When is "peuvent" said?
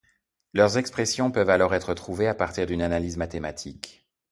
1.29-1.51